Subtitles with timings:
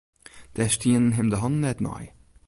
[0.55, 2.03] Dêr stienen him de hannen net nei.